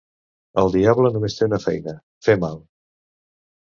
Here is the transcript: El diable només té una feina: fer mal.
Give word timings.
El 0.61 0.73
diable 0.77 1.13
només 1.17 1.39
té 1.41 1.51
una 1.51 1.61
feina: 1.69 1.97
fer 2.31 2.41
mal. 2.49 2.63